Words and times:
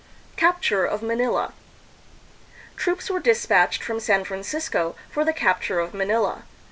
Capture 0.35 0.83
of 0.83 1.03
Manila. 1.03 1.53
Troops 2.75 3.07
were 3.11 3.19
dispatched 3.19 3.83
from 3.83 3.99
San 3.99 4.23
Francisco 4.23 4.95
for 5.11 5.23
the 5.23 5.31
capture 5.31 5.79
of 5.79 5.93
Manila. 5.93 6.41